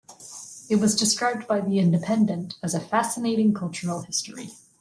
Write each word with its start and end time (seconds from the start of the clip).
It 0.67 0.77
was 0.77 0.95
described 0.95 1.45
by 1.47 1.59
"The 1.61 1.77
Independent" 1.77 2.55
as 2.63 2.73
'a 2.73 2.79
fascinating 2.79 3.53
cultural 3.53 4.01
history'. 4.01 4.49